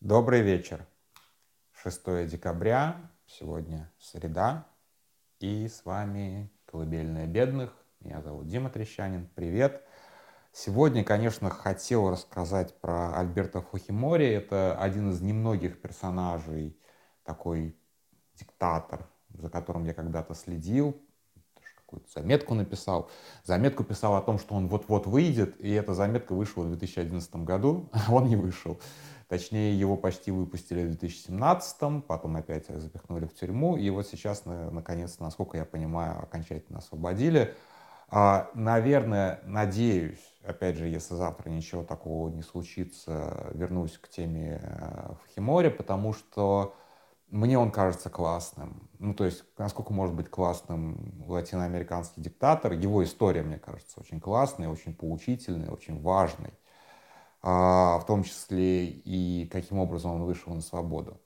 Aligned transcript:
Добрый 0.00 0.42
вечер. 0.42 0.86
6 1.72 2.28
декабря, 2.28 3.10
сегодня 3.26 3.92
среда, 3.98 4.68
и 5.40 5.66
с 5.66 5.84
вами 5.84 6.52
«Колыбельная 6.66 7.26
бедных». 7.26 7.74
Меня 7.98 8.22
зовут 8.22 8.46
Дима 8.46 8.70
Трещанин. 8.70 9.28
Привет. 9.34 9.84
Сегодня, 10.52 11.02
конечно, 11.02 11.50
хотел 11.50 12.10
рассказать 12.10 12.80
про 12.80 13.18
Альберта 13.18 13.60
Фухимори. 13.60 14.28
Это 14.28 14.80
один 14.80 15.10
из 15.10 15.20
немногих 15.20 15.80
персонажей, 15.80 16.80
такой 17.24 17.76
диктатор, 18.34 19.04
за 19.30 19.50
которым 19.50 19.84
я 19.84 19.94
когда-то 19.94 20.34
следил, 20.34 21.02
какую-то 21.88 22.10
заметку 22.12 22.54
написал. 22.54 23.08
Заметку 23.44 23.82
писал 23.82 24.16
о 24.16 24.20
том, 24.20 24.38
что 24.38 24.54
он 24.54 24.68
вот-вот 24.68 25.06
выйдет, 25.06 25.58
и 25.58 25.72
эта 25.72 25.94
заметка 25.94 26.34
вышла 26.34 26.62
в 26.62 26.68
2011 26.68 27.36
году, 27.36 27.88
а 27.92 28.12
он 28.12 28.28
не 28.28 28.36
вышел. 28.36 28.78
Точнее, 29.28 29.78
его 29.78 29.96
почти 29.96 30.30
выпустили 30.30 30.84
в 30.84 30.88
2017, 30.88 32.06
потом 32.06 32.36
опять 32.36 32.66
запихнули 32.68 33.26
в 33.26 33.34
тюрьму, 33.34 33.76
и 33.76 33.88
вот 33.90 34.06
сейчас, 34.06 34.44
наконец, 34.44 35.18
насколько 35.18 35.56
я 35.56 35.64
понимаю, 35.64 36.22
окончательно 36.22 36.78
освободили. 36.78 37.54
А, 38.10 38.50
наверное, 38.54 39.40
надеюсь, 39.44 40.22
опять 40.42 40.76
же, 40.76 40.86
если 40.86 41.14
завтра 41.14 41.50
ничего 41.50 41.84
такого 41.84 42.30
не 42.30 42.42
случится, 42.42 43.50
вернусь 43.52 43.98
к 43.98 44.08
теме 44.08 44.60
э, 44.62 45.12
Фахимори, 45.22 45.68
потому 45.68 46.14
что 46.14 46.74
мне 47.30 47.58
он 47.58 47.70
кажется 47.70 48.10
классным. 48.10 48.88
Ну, 48.98 49.14
то 49.14 49.24
есть, 49.24 49.44
насколько 49.58 49.92
может 49.92 50.14
быть 50.14 50.30
классным 50.30 51.24
латиноамериканский 51.26 52.22
диктатор. 52.22 52.72
Его 52.72 53.04
история, 53.04 53.42
мне 53.42 53.58
кажется, 53.58 54.00
очень 54.00 54.20
классная, 54.20 54.68
очень 54.68 54.94
поучительная, 54.94 55.70
очень 55.70 56.00
важной. 56.00 56.54
А, 57.42 57.98
в 57.98 58.06
том 58.06 58.24
числе 58.24 58.86
и 58.86 59.46
каким 59.46 59.78
образом 59.78 60.12
он 60.12 60.24
вышел 60.24 60.52
на 60.54 60.60
свободу. 60.60 61.20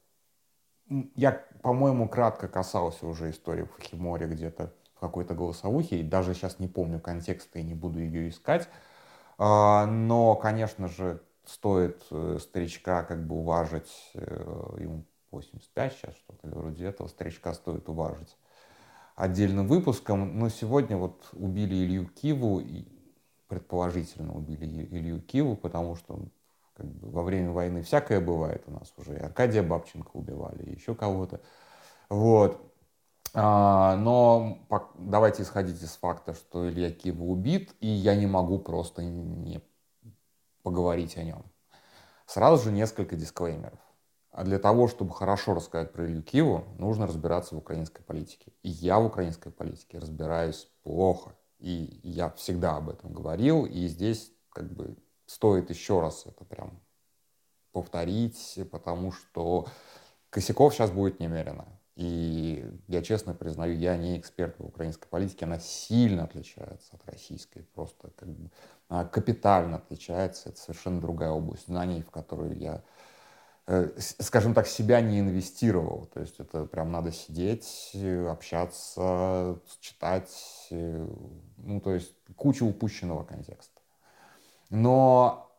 Я, 1.14 1.32
по-моему, 1.62 2.08
кратко 2.08 2.48
касался 2.48 3.06
уже 3.06 3.30
истории 3.30 3.64
Фахимори 3.64 4.26
где-то 4.26 4.74
в 4.94 5.00
какой-то 5.00 5.34
голосовухе, 5.34 6.00
и 6.00 6.02
даже 6.02 6.34
сейчас 6.34 6.58
не 6.58 6.68
помню 6.68 7.00
контекста 7.00 7.58
и 7.60 7.62
не 7.62 7.74
буду 7.74 7.98
ее 8.00 8.28
искать. 8.28 8.68
А, 9.38 9.86
но, 9.86 10.36
конечно 10.36 10.88
же, 10.88 11.22
стоит 11.46 12.04
э, 12.10 12.38
старичка 12.40 13.02
как 13.04 13.26
бы 13.26 13.36
уважить, 13.36 14.10
э, 14.14 14.76
ему 14.80 15.04
85 15.32 15.92
сейчас 15.92 16.14
что-то, 16.14 16.46
или 16.46 16.54
вроде 16.54 16.86
этого, 16.86 17.08
старичка 17.08 17.54
стоит 17.54 17.88
уважить 17.88 18.36
отдельным 19.16 19.66
выпуском. 19.66 20.38
Но 20.38 20.48
сегодня 20.48 20.96
вот 20.96 21.28
убили 21.32 21.74
Илью 21.74 22.06
Киву, 22.06 22.60
и 22.60 22.84
предположительно 23.48 24.34
убили 24.34 24.64
Илью 24.90 25.20
Киву, 25.20 25.56
потому 25.56 25.96
что 25.96 26.20
как 26.74 26.86
бы, 26.86 27.10
во 27.10 27.22
время 27.22 27.50
войны 27.50 27.82
всякое 27.82 28.20
бывает 28.20 28.64
у 28.66 28.70
нас 28.72 28.92
уже. 28.96 29.14
И 29.14 29.20
Аркадия 29.20 29.62
Бабченко 29.62 30.10
убивали, 30.14 30.62
и 30.64 30.74
еще 30.74 30.94
кого-то. 30.94 31.40
Вот. 32.08 32.60
А, 33.34 33.96
но 33.96 34.58
давайте 34.98 35.42
исходить 35.42 35.82
из 35.82 35.96
факта, 35.96 36.34
что 36.34 36.68
Илья 36.68 36.90
Кива 36.90 37.24
убит, 37.24 37.74
и 37.80 37.86
я 37.86 38.14
не 38.14 38.26
могу 38.26 38.58
просто 38.58 39.02
не 39.02 39.62
поговорить 40.62 41.16
о 41.16 41.24
нем. 41.24 41.44
Сразу 42.26 42.64
же 42.64 42.72
несколько 42.72 43.16
дисклеймеров. 43.16 43.78
А 44.32 44.44
для 44.44 44.58
того, 44.58 44.88
чтобы 44.88 45.12
хорошо 45.12 45.52
рассказать 45.52 45.92
про 45.92 46.06
Илью 46.06 46.22
Киву, 46.22 46.64
нужно 46.78 47.06
разбираться 47.06 47.54
в 47.54 47.58
украинской 47.58 48.02
политике. 48.02 48.50
И 48.62 48.70
я 48.70 48.98
в 48.98 49.04
украинской 49.04 49.50
политике 49.50 49.98
разбираюсь 49.98 50.70
плохо. 50.82 51.34
И 51.58 52.00
я 52.02 52.30
всегда 52.30 52.76
об 52.76 52.88
этом 52.88 53.12
говорил. 53.12 53.66
И 53.66 53.86
здесь 53.88 54.32
как 54.50 54.72
бы 54.72 54.96
стоит 55.26 55.68
еще 55.68 56.00
раз 56.00 56.24
это 56.26 56.44
прям 56.46 56.80
повторить, 57.72 58.58
потому 58.70 59.12
что 59.12 59.66
косяков 60.30 60.74
сейчас 60.74 60.90
будет 60.90 61.20
немерено. 61.20 61.66
И 61.94 62.64
я 62.88 63.02
честно 63.02 63.34
признаю, 63.34 63.76
я 63.76 63.98
не 63.98 64.18
эксперт 64.18 64.58
в 64.58 64.64
украинской 64.64 65.08
политике, 65.08 65.44
она 65.44 65.58
сильно 65.58 66.24
отличается 66.24 66.94
от 66.94 67.04
российской, 67.04 67.64
просто 67.74 68.10
как 68.16 68.30
бы 68.30 68.50
капитально 69.10 69.76
отличается. 69.76 70.48
Это 70.48 70.58
совершенно 70.58 71.02
другая 71.02 71.30
область 71.32 71.66
знаний, 71.66 72.00
в 72.00 72.10
которую 72.10 72.58
я 72.58 72.82
скажем 73.98 74.54
так, 74.54 74.66
себя 74.66 75.00
не 75.00 75.20
инвестировал. 75.20 76.06
То 76.12 76.20
есть 76.20 76.40
это 76.40 76.66
прям 76.66 76.90
надо 76.90 77.12
сидеть, 77.12 77.96
общаться, 78.28 79.58
читать, 79.80 80.66
э, 80.70 81.08
ну, 81.58 81.80
то 81.80 81.94
есть 81.94 82.14
куча 82.36 82.64
упущенного 82.64 83.24
контекста. 83.24 83.80
Но 84.70 85.50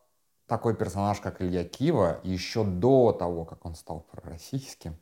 такой 0.48 0.76
персонаж, 0.76 1.20
как 1.20 1.42
Илья 1.42 1.64
Кива, 1.64 2.20
еще 2.24 2.64
до 2.64 3.14
того, 3.14 3.46
как 3.46 3.66
он 3.66 3.76
стал 3.76 4.02
пророссийским, 4.02 4.98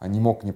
не 0.00 0.20
мог 0.20 0.44
не, 0.44 0.54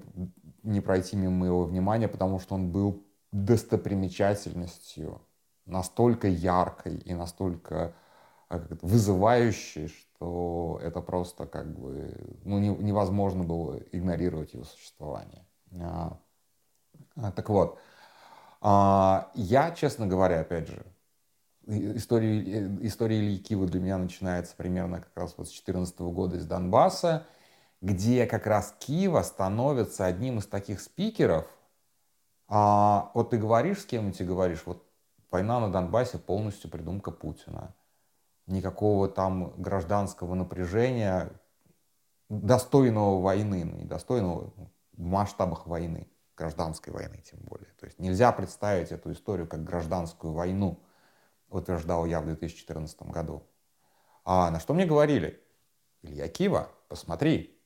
не 0.63 0.81
пройти 0.81 1.17
мимо 1.17 1.33
моего 1.33 1.65
внимания, 1.65 2.09
потому 2.09 2.39
что 2.39 2.55
он 2.55 2.71
был 2.71 3.05
достопримечательностью 3.33 5.21
настолько 5.67 6.29
яркой 6.29 6.97
и 6.99 7.15
настолько 7.15 7.95
э, 8.51 8.61
вызывающей, 8.83 9.89
что 9.89 10.81
это 10.83 11.01
просто 11.01 11.47
как 11.47 11.79
бы 11.79 12.15
ну, 12.45 12.59
не, 12.59 12.69
невозможно 12.69 13.45
было 13.45 13.79
игнорировать 13.93 14.55
его 14.55 14.65
существование. 14.65 15.45
А, 15.81 16.19
а, 17.17 17.33
так 17.33 17.49
вот, 17.49 17.79
а, 18.61 19.31
я, 19.35 19.71
честно 19.73 20.07
говоря, 20.07 20.41
опять 20.41 20.69
же, 20.69 20.85
история, 21.67 22.41
э, 22.41 22.79
история 22.83 23.19
Ильи 23.19 23.39
Кива 23.39 23.67
для 23.67 23.81
меня 23.81 23.99
начинается 23.99 24.55
примерно 24.57 25.01
как 25.01 25.17
раз 25.17 25.35
вот 25.37 25.49
с 25.49 25.51
2014 25.51 26.01
года 26.13 26.37
из 26.37 26.47
Донбасса, 26.47 27.27
где 27.81 28.27
как 28.27 28.47
раз 28.47 28.75
Киева 28.79 29.23
становится 29.23 30.07
одним 30.07 30.39
из 30.39 30.47
таких 30.47 30.81
спикеров. 30.81 31.47
А, 32.49 33.11
вот 33.15 33.31
ты 33.31 33.39
говоришь 33.39 33.81
с 33.81 33.85
кем-нибудь 33.87 34.21
и 34.21 34.25
говоришь, 34.25 34.63
вот 34.67 34.87
война 35.31 35.61
на 35.61 35.71
Донбассе 35.71 36.19
полностью 36.19 36.71
придумка 36.71 37.11
Путина 37.11 37.75
никакого 38.47 39.09
там 39.09 39.55
гражданского 39.61 40.35
напряжения, 40.35 41.31
достойного 42.29 43.21
войны, 43.21 43.65
ну, 43.65 43.77
недостойного 43.77 44.53
в 44.93 45.01
масштабах 45.01 45.67
войны, 45.67 46.09
гражданской 46.37 46.93
войны 46.93 47.23
тем 47.25 47.41
более. 47.41 47.73
То 47.79 47.87
есть 47.87 47.99
нельзя 47.99 48.33
представить 48.33 48.93
эту 48.93 49.13
историю 49.13 49.47
как 49.47 49.65
гражданскую 49.65 50.33
войну, 50.33 50.83
утверждал 51.49 52.07
я 52.07 52.21
в 52.21 52.27
2014 52.27 53.03
году. 53.03 53.47
А 54.25 54.51
на 54.51 54.59
что 54.61 54.75
мне 54.75 54.87
говорили? 54.87 55.41
Илья 56.03 56.29
Кива, 56.29 56.71
посмотри. 56.89 57.59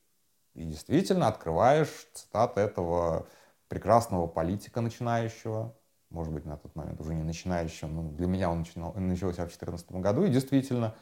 И 0.54 0.64
действительно 0.64 1.28
открываешь 1.28 2.08
цитаты 2.12 2.60
этого 2.60 3.28
прекрасного 3.68 4.26
политика 4.26 4.80
начинающего, 4.80 5.77
может 6.10 6.32
быть, 6.32 6.44
на 6.44 6.56
тот 6.56 6.74
момент 6.74 7.00
уже 7.00 7.14
не 7.14 7.22
начинающим, 7.22 7.94
но 7.94 8.02
для 8.12 8.26
меня 8.26 8.50
он 8.50 8.60
начинал, 8.60 8.94
начался 8.94 9.42
в 9.42 9.48
2014 9.48 9.92
году, 9.92 10.24
и 10.24 10.30
действительно, 10.30 10.94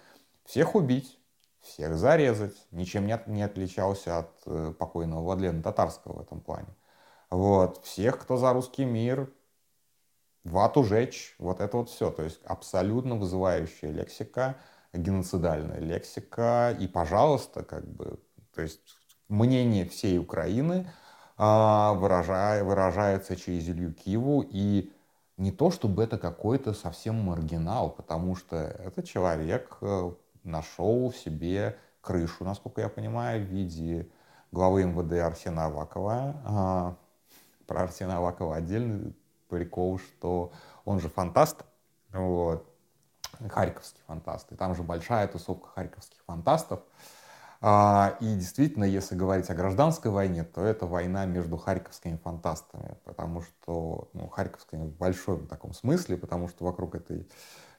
всех 0.45 0.75
убить, 0.75 1.19
всех 1.61 1.97
зарезать, 1.97 2.57
ничем 2.71 3.07
не, 3.07 3.21
не 3.27 3.43
отличался 3.43 4.19
от 4.19 4.31
э, 4.47 4.73
покойного 4.79 5.23
Владлена 5.23 5.63
Татарского 5.63 6.19
в 6.19 6.21
этом 6.21 6.41
плане. 6.41 6.69
Вот, 7.31 7.85
всех, 7.85 8.19
кто 8.19 8.37
за 8.37 8.53
русский 8.53 8.85
мир, 8.85 9.33
вату 10.45 10.85
жечь, 10.85 11.35
вот 11.39 11.61
это 11.61 11.77
вот 11.77 11.91
все. 11.91 12.11
То 12.11 12.23
есть 12.23 12.41
абсолютно 12.45 13.17
вызывающая 13.17 13.91
лексика, 13.91 14.57
геноцидальная 14.93 15.81
лексика, 15.81 16.77
и, 16.79 16.87
пожалуйста, 16.87 17.65
как 17.65 17.87
бы, 17.87 18.19
то 18.55 18.63
есть 18.63 18.81
мнение 19.29 19.89
всей 19.89 20.19
Украины 20.19 20.91
а, 21.37 21.95
выражая, 21.95 22.65
выражается 22.65 23.37
через 23.37 23.69
Илью 23.69 23.93
Киву, 23.93 24.45
и 24.49 24.93
не 25.37 25.53
то, 25.53 25.71
чтобы 25.71 26.03
это 26.03 26.19
какой-то 26.19 26.73
совсем 26.73 27.17
маргинал, 27.17 27.91
потому 27.91 28.37
что 28.37 28.57
этот 28.57 29.05
человек 29.05 29.77
э, 29.81 30.13
нашел 30.45 31.11
в 31.11 31.17
себе 31.17 31.79
крышу, 32.01 32.45
насколько 32.45 32.81
я 32.81 32.89
понимаю, 32.89 33.45
в 33.45 33.49
виде 33.49 34.09
главы 34.53 34.85
МВД 34.85 35.13
Арсена 35.15 35.67
Авакова. 35.67 36.43
А, 36.45 36.97
про 37.67 37.83
Арсена 37.83 38.19
Авакова 38.19 38.57
отдельный 38.57 39.15
прикол, 39.49 39.99
что 39.99 40.53
он 40.85 41.01
же 41.01 41.09
фантаст, 41.09 41.65
вот, 42.13 42.67
харьковский 43.51 44.01
фантаст, 44.07 44.51
и 44.53 44.57
там 44.57 44.75
же 44.75 44.83
большая 44.83 45.29
тусовка 45.29 45.69
харьковских 45.69 46.21
фантастов, 46.27 46.81
и 47.63 48.35
действительно, 48.35 48.85
если 48.85 49.15
говорить 49.15 49.51
о 49.51 49.55
гражданской 49.55 50.11
войне, 50.11 50.45
то 50.45 50.63
это 50.63 50.87
война 50.87 51.27
между 51.27 51.57
харьковскими 51.57 52.17
фантастами, 52.17 52.97
потому 53.05 53.43
что, 53.43 54.09
ну, 54.13 54.29
харьковскими 54.29 54.87
в 54.87 54.97
большом 54.97 55.47
таком 55.47 55.73
смысле, 55.73 56.17
потому 56.17 56.49
что 56.49 56.65
вокруг 56.65 56.95
этой 56.95 57.29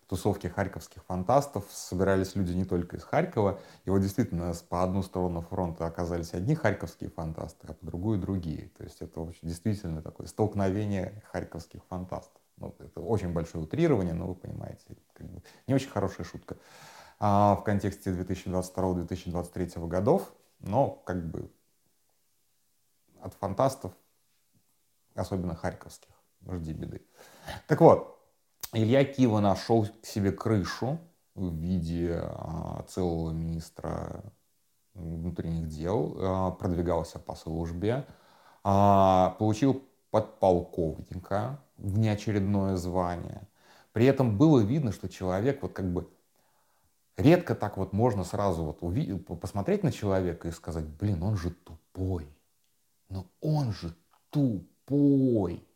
тусовки 0.07 0.47
харьковских 0.47 1.03
фантастов 1.03 1.65
собирались 1.69 2.35
люди 2.35 2.53
не 2.53 2.65
только 2.65 2.97
из 2.97 3.03
Харькова, 3.03 3.59
и 3.85 3.89
вот 3.89 3.99
действительно 3.99 4.53
по 4.69 4.83
одну 4.83 5.03
сторону 5.03 5.41
фронта 5.41 5.85
оказались 5.85 6.33
одни 6.33 6.55
харьковские 6.55 7.09
фантасты, 7.09 7.67
а 7.67 7.73
по 7.73 7.85
другую 7.85 8.17
другие. 8.17 8.69
То 8.77 8.83
есть 8.83 9.01
это 9.01 9.31
действительно 9.41 10.01
такое 10.01 10.27
столкновение 10.27 11.21
харьковских 11.31 11.81
фантастов. 11.89 12.41
Ну, 12.57 12.73
это 12.79 13.01
очень 13.01 13.33
большое 13.33 13.63
утрирование, 13.63 14.13
но 14.13 14.27
вы 14.27 14.35
понимаете, 14.35 14.97
как 15.13 15.27
бы 15.27 15.43
не 15.67 15.75
очень 15.75 15.89
хорошая 15.89 16.25
шутка. 16.25 16.57
А, 17.19 17.55
в 17.55 17.63
контексте 17.63 18.11
2022-2023 18.11 19.87
годов, 19.87 20.31
но 20.59 20.89
как 21.05 21.29
бы 21.29 21.51
от 23.21 23.33
фантастов, 23.33 23.91
особенно 25.15 25.55
харьковских, 25.55 26.11
жди 26.47 26.73
беды. 26.73 27.01
Так 27.67 27.81
вот, 27.81 28.19
Илья 28.73 29.03
Кива 29.03 29.39
нашел 29.39 29.85
к 29.85 30.05
себе 30.05 30.31
крышу 30.31 30.99
в 31.33 31.53
виде 31.55 32.21
а, 32.21 32.83
целого 32.87 33.31
министра 33.31 34.23
внутренних 34.93 35.67
дел, 35.67 36.15
а, 36.19 36.51
продвигался 36.51 37.19
по 37.19 37.35
службе, 37.35 38.05
получил 38.63 39.81
подполковника, 40.11 41.61
внеочередное 41.77 42.75
звание. 42.75 43.47
При 43.93 44.05
этом 44.05 44.37
было 44.37 44.59
видно, 44.59 44.91
что 44.91 45.07
человек 45.07 45.61
вот 45.61 45.71
как 45.73 45.91
бы 45.91 46.09
редко 47.17 47.55
так 47.55 47.77
вот 47.77 47.93
можно 47.93 48.23
сразу 48.23 48.63
вот 48.63 48.81
увидеть, 48.81 49.25
посмотреть 49.25 49.83
на 49.83 49.91
человека 49.91 50.47
и 50.47 50.51
сказать, 50.51 50.85
блин, 50.85 51.23
он 51.23 51.35
же 51.35 51.51
тупой. 51.51 52.27
Но 53.09 53.25
он 53.41 53.73
же 53.73 53.95
тупой. 54.29 55.67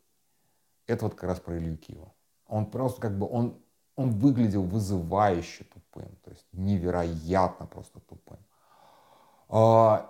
Это 0.86 1.04
вот 1.04 1.14
как 1.14 1.24
раз 1.24 1.40
про 1.40 1.58
Илью 1.58 1.76
Киева. 1.76 2.12
Он 2.46 2.66
просто 2.66 3.00
как 3.00 3.18
бы, 3.18 3.28
он, 3.28 3.58
он 3.96 4.10
выглядел 4.10 4.62
вызывающе 4.62 5.64
тупым. 5.64 6.16
То 6.22 6.30
есть 6.30 6.46
невероятно 6.52 7.66
просто 7.66 8.00
тупым. 8.00 8.38
А, 9.48 10.08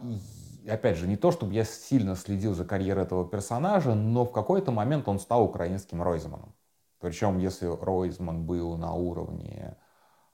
и, 0.63 0.69
опять 0.69 0.97
же, 0.97 1.09
не 1.09 1.17
то, 1.17 1.31
чтобы 1.31 1.55
я 1.55 1.65
сильно 1.65 2.15
следил 2.17 2.55
за 2.55 2.65
карьерой 2.65 3.05
этого 3.05 3.29
персонажа, 3.29 3.95
но 3.95 4.25
в 4.25 4.33
какой-то 4.33 4.71
момент 4.71 5.09
он 5.09 5.19
стал 5.19 5.45
украинским 5.45 6.03
Ройзманом. 6.03 6.55
Причем, 7.01 7.39
если 7.39 7.67
Ройзман 7.67 8.45
был 8.45 8.77
на 8.77 8.93
уровне... 8.95 9.77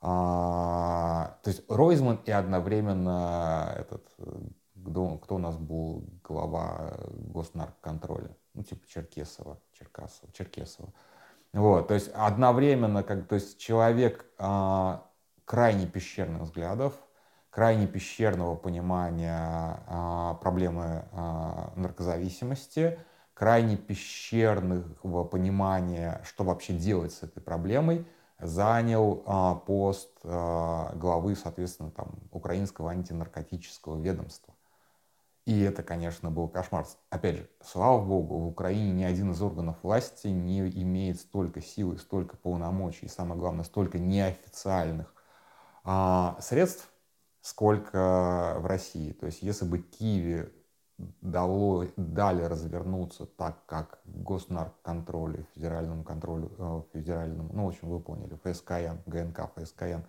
А, 0.00 1.39
то 1.43 1.50
есть 1.50 1.65
Ройзман 1.69 2.21
и 2.25 2.31
одновременно 2.31 3.75
этот 3.77 4.05
кто, 4.89 5.19
кто 5.19 5.35
у 5.37 5.39
нас 5.39 5.56
был 5.56 6.05
глава 6.25 6.95
госнарконтроля? 7.12 8.37
Ну, 8.55 8.62
типа 8.62 8.87
Черкесова, 8.89 9.61
Черкасова, 9.73 10.33
Черкесова. 10.33 10.93
Вот, 11.53 11.89
то 11.89 11.95
есть 11.95 12.11
одновременно, 12.15 13.03
как, 13.03 13.27
то 13.27 13.37
есть 13.37 13.59
человек 13.59 14.27
а, 14.39 15.06
крайне 15.45 15.87
пещерных 15.87 16.43
взглядов, 16.43 16.94
крайне 17.51 17.87
пещерного 17.87 18.55
понимания 18.55 19.83
а, 19.87 20.35
проблемы 20.35 21.05
а, 21.12 21.73
наркозависимости, 21.75 22.99
крайне 23.33 23.77
пещерного 23.77 25.25
понимания, 25.25 26.21
что 26.25 26.44
вообще 26.44 26.75
делать 26.75 27.12
с 27.12 27.23
этой 27.23 27.41
проблемой, 27.41 28.06
занял 28.40 29.23
а, 29.26 29.55
пост 29.56 30.11
а, 30.25 30.93
главы, 30.94 31.35
соответственно, 31.35 31.90
там, 31.90 32.14
украинского 32.31 32.90
антинаркотического 32.90 34.00
ведомства. 34.00 34.55
И 35.44 35.61
это, 35.61 35.82
конечно, 35.82 36.31
был 36.31 36.49
кошмар. 36.49 36.87
Опять 37.08 37.37
же, 37.37 37.50
слава 37.64 38.05
богу, 38.05 38.37
в 38.38 38.46
Украине 38.49 38.93
ни 38.93 39.02
один 39.05 39.32
из 39.32 39.40
органов 39.40 39.76
власти 39.82 40.29
не 40.29 40.61
имеет 40.82 41.20
столько 41.20 41.62
силы, 41.62 41.99
столько 41.99 42.37
полномочий, 42.37 43.06
и 43.06 43.08
самое 43.08 43.40
главное, 43.40 43.64
столько 43.64 43.99
неофициальных 43.99 45.12
а, 45.84 46.37
средств, 46.41 46.88
сколько 47.41 48.56
в 48.58 48.67
России. 48.67 49.12
То 49.12 49.26
есть, 49.26 49.43
если 49.43 49.64
бы 49.64 49.79
Киеве 49.79 50.52
дало, 51.21 51.87
дали 51.97 52.43
развернуться 52.43 53.27
так, 53.27 53.65
как 53.67 54.00
госнарконтролю, 54.05 55.47
федеральному 55.55 56.05
контролю, 56.05 56.50
э, 56.59 56.83
федеральному, 56.93 57.50
ну, 57.53 57.65
в 57.67 57.69
общем, 57.69 57.89
вы 57.89 58.00
поняли, 58.00 58.39
ФСКН, 58.45 58.99
ГНК, 59.06 59.50
ФСКН, 59.56 60.03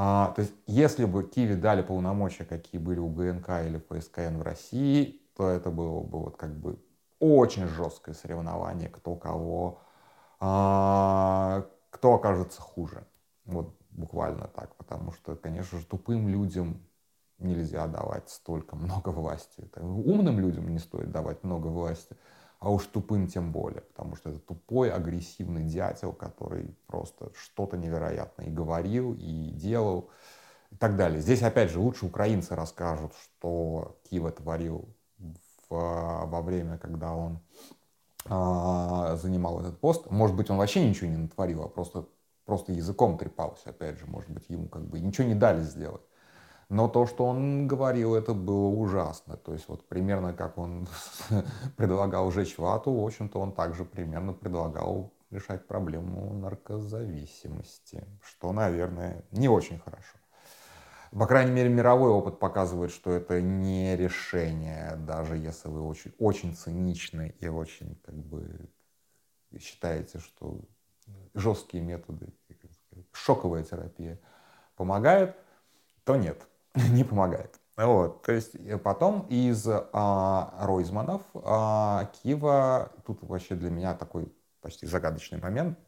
а, 0.00 0.32
то 0.36 0.42
есть, 0.42 0.54
если 0.66 1.04
бы 1.06 1.24
Киеве 1.24 1.56
дали 1.56 1.82
полномочия, 1.82 2.44
какие 2.44 2.80
были 2.80 3.00
у 3.00 3.08
ГНК 3.08 3.48
или 3.66 3.78
ФСКН 3.90 4.38
в 4.38 4.42
России, 4.42 5.20
то 5.36 5.48
это 5.48 5.70
было 5.70 6.00
бы 6.02 6.20
вот 6.20 6.36
как 6.36 6.54
бы 6.54 6.78
очень 7.18 7.66
жесткое 7.66 8.14
соревнование, 8.14 8.88
кто 8.88 9.16
кого, 9.16 9.80
а, 10.40 11.66
кто 11.90 12.14
окажется 12.14 12.60
хуже. 12.60 13.06
Вот 13.44 13.74
буквально 13.90 14.46
так, 14.48 14.74
потому 14.76 15.12
что, 15.12 15.34
конечно 15.34 15.78
же, 15.78 15.86
тупым 15.86 16.28
людям 16.28 16.80
нельзя 17.38 17.86
давать 17.86 18.28
столько 18.30 18.76
много 18.76 19.10
власти. 19.10 19.60
Это 19.60 19.84
умным 19.84 20.38
людям 20.38 20.68
не 20.68 20.78
стоит 20.78 21.10
давать 21.10 21.44
много 21.44 21.68
власти, 21.68 22.16
а 22.60 22.70
уж 22.70 22.86
тупым 22.86 23.28
тем 23.28 23.52
более, 23.52 23.82
потому 23.82 24.16
что 24.16 24.30
это 24.30 24.40
тупой, 24.40 24.90
агрессивный 24.90 25.64
дятел, 25.64 26.12
который 26.12 26.76
просто 26.86 27.30
что-то 27.34 27.76
невероятное 27.76 28.46
и 28.46 28.50
говорил, 28.50 29.14
и 29.14 29.50
делал, 29.50 30.10
и 30.70 30.76
так 30.76 30.96
далее. 30.96 31.20
Здесь, 31.20 31.42
опять 31.42 31.70
же, 31.70 31.78
лучше 31.78 32.06
украинцы 32.06 32.54
расскажут, 32.54 33.12
что 33.14 33.98
Киев 34.04 34.34
творил 34.34 34.88
в, 35.18 36.26
во 36.26 36.42
время, 36.42 36.78
когда 36.78 37.14
он 37.14 37.40
а, 38.24 39.16
занимал 39.16 39.60
этот 39.60 39.80
пост. 39.80 40.10
Может 40.10 40.36
быть, 40.36 40.50
он 40.50 40.58
вообще 40.58 40.86
ничего 40.86 41.08
не 41.08 41.16
натворил, 41.16 41.62
а 41.62 41.68
просто, 41.68 42.06
просто 42.44 42.72
языком 42.72 43.16
трепался, 43.16 43.70
опять 43.70 43.98
же, 43.98 44.06
может 44.06 44.30
быть, 44.30 44.44
ему 44.48 44.68
как 44.68 44.84
бы 44.86 45.00
ничего 45.00 45.26
не 45.26 45.34
дали 45.34 45.62
сделать. 45.62 46.02
Но 46.68 46.86
то, 46.86 47.06
что 47.06 47.24
он 47.24 47.66
говорил, 47.66 48.14
это 48.14 48.34
было 48.34 48.68
ужасно. 48.68 49.36
То 49.36 49.54
есть 49.54 49.68
вот 49.68 49.88
примерно 49.88 50.34
как 50.34 50.58
он 50.58 50.86
предлагал 51.76 52.30
жечь 52.30 52.58
вату, 52.58 52.92
в 52.92 53.04
общем-то 53.04 53.38
он 53.38 53.52
также 53.52 53.84
примерно 53.84 54.34
предлагал 54.34 55.12
решать 55.30 55.66
проблему 55.66 56.32
наркозависимости, 56.34 58.04
что, 58.22 58.52
наверное, 58.52 59.24
не 59.30 59.48
очень 59.48 59.78
хорошо. 59.78 60.18
По 61.10 61.26
крайней 61.26 61.52
мере, 61.52 61.70
мировой 61.70 62.10
опыт 62.10 62.38
показывает, 62.38 62.90
что 62.90 63.12
это 63.12 63.40
не 63.40 63.96
решение, 63.96 64.94
даже 64.96 65.38
если 65.38 65.68
вы 65.68 65.82
очень, 65.82 66.12
очень 66.18 66.54
циничны 66.54 67.34
и 67.40 67.48
очень 67.48 67.98
как 68.04 68.14
бы 68.14 68.68
считаете, 69.58 70.18
что 70.18 70.60
жесткие 71.32 71.82
методы, 71.82 72.34
шоковая 73.12 73.64
терапия 73.64 74.20
помогает, 74.76 75.34
то 76.04 76.16
нет. 76.16 76.46
не 76.90 77.04
помогает. 77.04 77.60
Вот, 77.76 78.22
то 78.22 78.32
есть 78.32 78.56
э, 78.56 78.76
потом 78.76 79.26
из 79.28 79.64
а, 79.68 80.54
Ройзманов 80.66 81.22
а, 81.34 82.06
Кива, 82.06 82.92
тут 83.06 83.22
вообще 83.22 83.54
для 83.54 83.70
меня 83.70 83.94
такой 83.94 84.32
почти 84.60 84.86
загадочный 84.86 85.40
момент, 85.40 85.78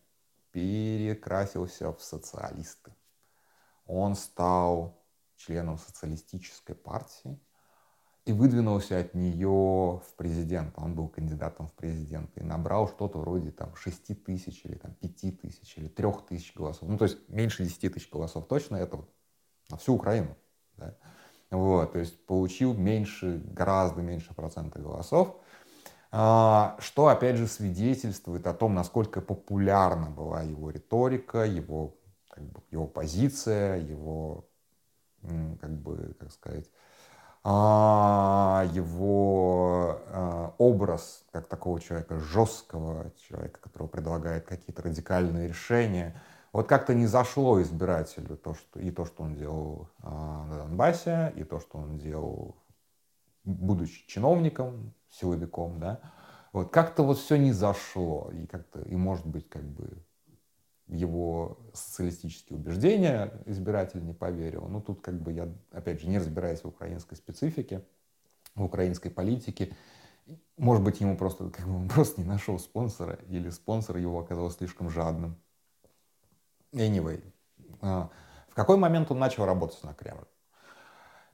перекрасился 0.52 1.92
в 1.92 2.00
социалисты. 2.00 2.94
Он 3.86 4.14
стал 4.14 5.02
членом 5.36 5.78
социалистической 5.78 6.76
партии 6.76 7.40
и 8.24 8.32
выдвинулся 8.32 8.98
от 9.00 9.14
нее 9.14 9.48
в 9.48 10.14
президент. 10.16 10.74
Он 10.78 10.94
был 10.94 11.08
кандидатом 11.08 11.66
в 11.66 11.72
президенты 11.72 12.40
и 12.40 12.44
набрал 12.44 12.88
что-то 12.88 13.18
вроде 13.18 13.50
там 13.50 13.74
6 13.74 14.22
тысяч 14.24 14.64
или 14.64 14.76
там 14.76 14.94
5 14.94 15.40
тысяч 15.40 15.76
или 15.76 15.88
3 15.88 16.12
тысяч 16.28 16.54
голосов. 16.54 16.88
Ну, 16.88 16.98
то 16.98 17.04
есть 17.04 17.28
меньше 17.28 17.64
10 17.64 17.92
тысяч 17.92 18.08
голосов 18.10 18.46
точно, 18.46 18.76
это 18.76 19.04
на 19.70 19.76
всю 19.76 19.94
Украину. 19.94 20.36
Да? 20.80 20.94
Вот, 21.50 21.92
то 21.92 21.98
есть 21.98 22.24
получил 22.26 22.74
меньше, 22.74 23.42
гораздо 23.44 24.02
меньше 24.02 24.32
процента 24.34 24.78
голосов, 24.78 25.36
а, 26.12 26.76
что, 26.78 27.08
опять 27.08 27.36
же, 27.36 27.46
свидетельствует 27.46 28.46
о 28.46 28.54
том, 28.54 28.74
насколько 28.74 29.20
популярна 29.20 30.10
была 30.10 30.42
его 30.42 30.70
риторика, 30.70 31.44
его, 31.44 31.96
как 32.28 32.44
бы, 32.44 32.60
его 32.70 32.86
позиция, 32.86 33.78
его, 33.78 34.48
как 35.60 35.70
бы, 35.70 36.14
как 36.18 36.32
сказать, 36.32 36.70
а, 37.42 38.68
его 38.72 39.98
а, 40.06 40.54
образ 40.58 41.24
как 41.32 41.48
такого 41.48 41.80
человека, 41.80 42.18
жесткого 42.20 43.12
человека, 43.28 43.60
который 43.60 43.88
предлагает 43.88 44.46
какие-то 44.46 44.82
радикальные 44.82 45.48
решения– 45.48 46.20
вот 46.52 46.68
как-то 46.68 46.94
не 46.94 47.06
зашло 47.06 47.60
избирателю 47.62 48.36
то, 48.36 48.54
что, 48.54 48.80
и 48.80 48.90
то, 48.90 49.04
что 49.04 49.22
он 49.22 49.34
делал 49.34 49.88
э, 50.02 50.08
на 50.08 50.58
Донбассе, 50.58 51.32
и 51.36 51.44
то, 51.44 51.60
что 51.60 51.78
он 51.78 51.98
делал, 51.98 52.56
будучи 53.44 54.06
чиновником, 54.06 54.94
силовиком, 55.10 55.78
да, 55.78 56.00
вот 56.52 56.70
как-то 56.70 57.04
вот 57.04 57.18
все 57.18 57.36
не 57.36 57.52
зашло, 57.52 58.30
и 58.32 58.46
как-то, 58.46 58.80
и 58.82 58.96
может 58.96 59.26
быть, 59.26 59.48
как 59.48 59.64
бы 59.64 60.02
его 60.88 61.58
социалистические 61.72 62.58
убеждения 62.58 63.32
избиратель 63.46 64.04
не 64.04 64.12
поверил. 64.12 64.66
Ну, 64.68 64.80
тут 64.80 65.00
как 65.00 65.20
бы 65.20 65.32
я, 65.32 65.48
опять 65.70 66.00
же, 66.00 66.08
не 66.08 66.18
разбираюсь 66.18 66.64
в 66.64 66.68
украинской 66.68 67.14
специфике, 67.14 67.84
в 68.56 68.64
украинской 68.64 69.10
политике, 69.10 69.72
может 70.56 70.82
быть, 70.82 71.00
ему 71.00 71.16
просто, 71.16 71.50
как 71.50 71.66
бы, 71.66 71.76
он 71.76 71.88
просто 71.94 72.20
не 72.20 72.26
нашел 72.26 72.58
спонсора, 72.58 73.18
или 73.28 73.50
спонсор 73.50 73.96
его 73.96 74.18
оказался 74.18 74.58
слишком 74.58 74.90
жадным. 74.90 75.36
Anyway, 76.72 77.22
а, 77.80 78.10
в 78.48 78.54
какой 78.54 78.76
момент 78.76 79.10
он 79.10 79.18
начал 79.18 79.44
работать 79.44 79.82
на 79.82 79.94
Кремль? 79.94 80.24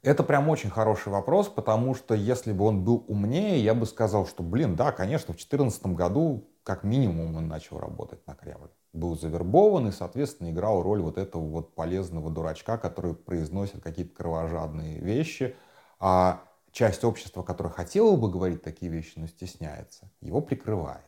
Это 0.02 0.22
прям 0.22 0.48
очень 0.48 0.70
хороший 0.70 1.08
вопрос, 1.08 1.48
потому 1.48 1.94
что 1.94 2.14
если 2.14 2.52
бы 2.52 2.64
он 2.64 2.84
был 2.84 3.04
умнее, 3.08 3.58
я 3.58 3.74
бы 3.74 3.86
сказал, 3.86 4.26
что, 4.26 4.42
блин, 4.42 4.76
да, 4.76 4.92
конечно, 4.92 5.34
в 5.34 5.36
2014 5.36 5.86
году 5.86 6.48
как 6.62 6.84
минимум 6.84 7.36
он 7.36 7.48
начал 7.48 7.78
работать 7.78 8.24
на 8.26 8.34
Кремль. 8.34 8.70
Был 8.92 9.18
завербован 9.18 9.88
и, 9.88 9.92
соответственно, 9.92 10.50
играл 10.50 10.82
роль 10.82 11.00
вот 11.00 11.18
этого 11.18 11.42
вот 11.42 11.74
полезного 11.74 12.30
дурачка, 12.30 12.78
который 12.78 13.14
произносит 13.14 13.82
какие-то 13.82 14.14
кровожадные 14.14 15.00
вещи, 15.00 15.56
а 15.98 16.44
часть 16.72 17.04
общества, 17.04 17.42
которая 17.42 17.72
хотела 17.72 18.16
бы 18.16 18.30
говорить 18.30 18.62
такие 18.62 18.90
вещи, 18.90 19.14
но 19.16 19.26
стесняется, 19.26 20.10
его 20.20 20.40
прикрывает. 20.40 21.02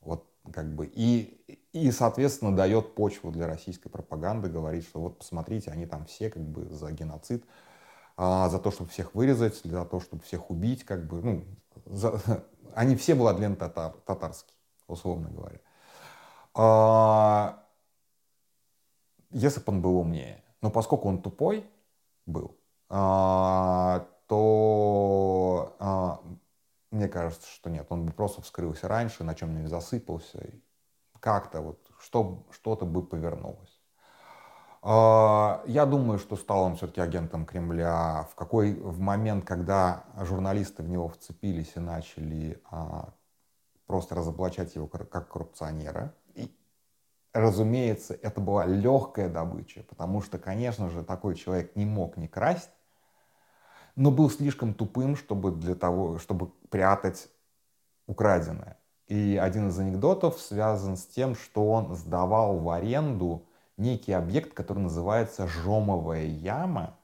Вот 0.00 0.31
как 0.50 0.74
бы 0.74 0.86
и, 0.86 1.60
и, 1.72 1.90
соответственно, 1.90 2.54
дает 2.56 2.94
почву 2.94 3.30
для 3.30 3.46
российской 3.46 3.88
пропаганды, 3.88 4.48
говорит, 4.48 4.84
что 4.84 5.00
вот 5.00 5.18
посмотрите, 5.18 5.70
они 5.70 5.86
там 5.86 6.06
все 6.06 6.30
как 6.30 6.42
бы 6.42 6.68
за 6.68 6.90
геноцид, 6.92 7.44
а, 8.16 8.48
за 8.48 8.58
то, 8.58 8.70
чтобы 8.70 8.90
всех 8.90 9.14
вырезать, 9.14 9.60
за 9.62 9.84
то, 9.84 10.00
чтобы 10.00 10.22
всех 10.22 10.50
убить, 10.50 10.84
как 10.84 11.06
бы, 11.06 11.22
ну, 11.22 11.44
за, 11.86 12.20
они 12.74 12.96
все 12.96 13.14
владлены 13.14 13.56
татар, 13.56 13.92
татарские, 14.04 14.56
условно 14.88 15.30
говоря. 15.30 15.60
А, 16.54 17.62
если 19.30 19.60
бы 19.60 19.64
он 19.68 19.82
был 19.82 19.96
умнее, 19.98 20.42
но 20.60 20.70
поскольку 20.70 21.08
он 21.08 21.22
тупой 21.22 21.66
был, 22.26 22.56
а, 22.88 24.06
то 24.26 25.76
а, 25.78 26.20
мне 26.92 27.08
кажется, 27.08 27.48
что 27.48 27.70
нет. 27.70 27.86
Он 27.90 28.06
бы 28.06 28.12
просто 28.12 28.42
вскрылся 28.42 28.86
раньше, 28.88 29.24
на 29.24 29.34
чем-нибудь 29.34 29.70
засыпался. 29.70 30.46
Как-то 31.20 31.60
вот 31.60 31.90
что, 32.00 32.46
что-то 32.50 32.84
бы 32.84 33.04
повернулось. 33.04 33.80
А, 34.82 35.62
я 35.66 35.86
думаю, 35.86 36.18
что 36.18 36.36
стал 36.36 36.64
он 36.64 36.76
все-таки 36.76 37.00
агентом 37.00 37.46
Кремля 37.46 38.26
в 38.30 38.34
какой 38.34 38.74
в 38.74 38.98
момент, 38.98 39.44
когда 39.44 40.04
журналисты 40.16 40.82
в 40.82 40.88
него 40.88 41.08
вцепились 41.08 41.72
и 41.76 41.80
начали 41.80 42.60
а, 42.70 43.14
просто 43.86 44.16
разоблачать 44.16 44.74
его 44.74 44.88
как 44.88 45.28
коррупционера. 45.28 46.14
И, 46.34 46.52
разумеется, 47.32 48.14
это 48.14 48.40
была 48.40 48.66
легкая 48.66 49.28
добыча, 49.28 49.84
потому 49.84 50.20
что, 50.20 50.38
конечно 50.38 50.90
же, 50.90 51.04
такой 51.04 51.36
человек 51.36 51.76
не 51.76 51.86
мог 51.86 52.16
не 52.16 52.26
красть, 52.26 52.70
но 53.96 54.10
был 54.10 54.30
слишком 54.30 54.74
тупым, 54.74 55.16
чтобы 55.16 55.50
для 55.50 55.74
того, 55.74 56.18
чтобы 56.18 56.48
прятать 56.70 57.28
украденное. 58.06 58.78
И 59.06 59.36
один 59.36 59.68
из 59.68 59.78
анекдотов 59.78 60.40
связан 60.40 60.96
с 60.96 61.06
тем, 61.06 61.34
что 61.34 61.70
он 61.70 61.94
сдавал 61.94 62.58
в 62.58 62.70
аренду 62.70 63.46
некий 63.76 64.12
объект, 64.12 64.54
который 64.54 64.78
называется 64.78 65.46
жомовая 65.46 66.24
яма. 66.24 66.96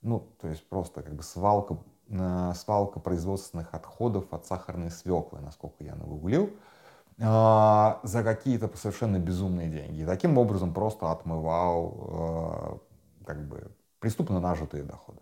Ну, 0.00 0.20
то 0.40 0.48
есть 0.48 0.66
просто 0.68 1.02
как 1.02 1.14
бы 1.14 1.22
свалка, 1.22 1.78
э, 2.08 2.52
свалка 2.54 3.00
производственных 3.00 3.74
отходов 3.74 4.32
от 4.32 4.46
сахарной 4.46 4.90
свеклы, 4.90 5.40
насколько 5.40 5.82
я 5.82 5.96
нагуглил, 5.96 6.50
э, 7.18 7.22
за 7.22 8.22
какие-то 8.22 8.70
совершенно 8.76 9.18
безумные 9.18 9.68
деньги. 9.68 10.02
И 10.02 10.06
таким 10.06 10.38
образом 10.38 10.72
просто 10.72 11.10
отмывал 11.10 12.80
э, 13.20 13.24
как 13.26 13.48
бы 13.48 13.70
преступно 13.98 14.40
нажитые 14.40 14.84
доходы. 14.84 15.20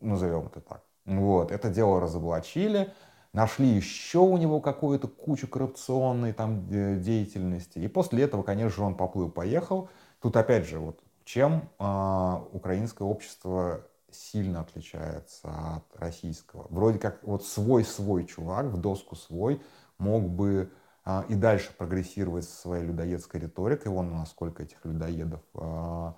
Назовем 0.00 0.46
это 0.46 0.60
так. 0.60 0.82
Вот, 1.04 1.52
это 1.52 1.68
дело 1.68 2.00
разоблачили, 2.00 2.92
нашли 3.32 3.66
еще 3.68 4.18
у 4.18 4.36
него 4.36 4.60
какую-то 4.60 5.08
кучу 5.08 5.46
коррупционной 5.46 6.32
там 6.32 6.66
деятельности. 6.68 7.78
И 7.78 7.88
после 7.88 8.24
этого, 8.24 8.42
конечно 8.42 8.70
же, 8.70 8.82
он 8.82 8.96
поплыл-поехал. 8.96 9.88
Тут 10.20 10.36
опять 10.36 10.66
же, 10.66 10.78
вот 10.78 11.00
чем 11.24 11.68
э, 11.78 12.40
украинское 12.52 13.06
общество 13.06 13.86
сильно 14.10 14.60
отличается 14.60 15.48
от 15.76 15.96
российского. 15.96 16.66
Вроде 16.70 16.98
как 16.98 17.22
вот 17.24 17.44
свой-свой 17.44 18.26
чувак, 18.26 18.66
в 18.66 18.80
доску 18.80 19.16
свой, 19.16 19.60
мог 19.98 20.28
бы 20.28 20.70
э, 21.04 21.22
и 21.28 21.34
дальше 21.34 21.70
прогрессировать 21.76 22.44
со 22.44 22.56
своей 22.56 22.84
людоедской 22.84 23.40
риторикой. 23.40 23.92
Вон 23.92 24.12
насколько 24.16 24.62
этих 24.62 24.84
людоедов 24.84 25.40
э, 25.54 26.12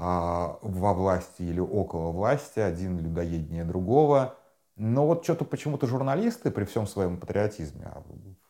во 0.00 0.94
власти 0.94 1.42
или 1.42 1.60
около 1.60 2.10
власти, 2.10 2.60
один 2.60 2.98
людоеднее 2.98 3.64
другого. 3.64 4.36
Но 4.76 5.06
вот 5.06 5.24
что-то 5.24 5.44
почему-то 5.44 5.86
журналисты 5.86 6.50
при 6.50 6.64
всем 6.64 6.86
своем 6.86 7.18
патриотизме, 7.18 7.84
а 7.84 8.02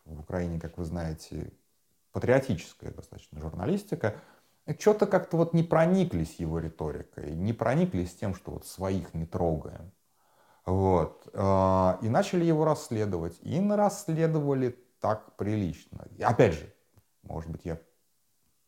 в 0.05 0.21
Украине, 0.21 0.61
как 0.61 0.79
вы 0.79 0.85
знаете, 0.85 1.53
патриотическая 2.13 2.93
достаточно 2.93 3.41
журналистика, 3.41 4.15
что-то 4.79 5.07
как-то 5.07 5.37
вот 5.37 5.53
не 5.53 5.65
прониклись 5.65 6.37
его 6.39 6.61
риторикой, 6.61 7.35
не 7.35 7.53
прониклись 7.53 8.15
тем, 8.15 8.35
что 8.35 8.53
вот 8.53 8.67
своих 8.67 9.13
не 9.15 9.27
трогаем. 9.27 9.91
Вот. 10.67 11.29
А, 11.35 11.99
и 12.03 12.09
начали 12.09 12.45
его 12.45 12.65
расследовать. 12.65 13.39
И 13.41 13.61
расследовали 13.69 14.79
так 15.01 15.35
прилично. 15.37 16.07
И 16.17 16.23
опять 16.23 16.55
же, 16.55 16.73
может 17.23 17.51
быть, 17.51 17.63
я 17.65 17.81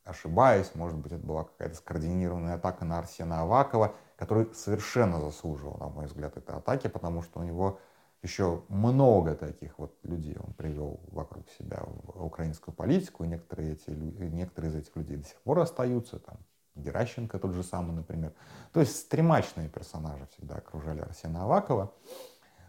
ошибаюсь, 0.05 0.75
может 0.75 0.99
быть, 0.99 1.13
это 1.13 1.25
была 1.25 1.45
какая-то 1.45 1.77
скоординированная 1.77 2.55
атака 2.55 2.85
на 2.85 2.99
Арсена 2.99 3.43
Авакова, 3.43 3.95
который 4.17 4.53
совершенно 4.55 5.21
заслуживал, 5.21 5.79
на 5.79 5.89
мой 5.89 6.07
взгляд, 6.07 6.37
этой 6.37 6.57
атаки, 6.57 6.89
потому 6.89 7.23
что 7.23 7.41
у 7.41 7.43
него 7.43 7.79
еще 8.23 8.63
много 8.69 9.35
таких 9.35 9.79
вот 9.79 9.97
людей 10.05 10.37
он 10.39 10.55
привел 10.55 11.01
вокруг 11.09 11.49
себя 11.51 11.83
в 11.85 12.25
украинскую 12.25 12.75
политику, 12.75 13.25
и 13.25 13.29
некоторые, 13.29 13.73
эти, 13.73 13.91
некоторые 13.91 14.73
из 14.73 14.77
этих 14.77 14.95
людей 14.97 15.17
до 15.17 15.25
сих 15.27 15.41
пор 15.43 15.59
остаются, 15.61 16.19
там, 16.19 16.39
Геращенко 16.75 17.39
тот 17.39 17.53
же 17.53 17.63
самый, 17.63 17.95
например. 17.95 18.33
То 18.73 18.81
есть 18.81 18.97
стремачные 18.97 19.69
персонажи 19.69 20.27
всегда 20.33 20.57
окружали 20.57 21.01
Арсена 21.01 21.45
Авакова. 21.45 21.93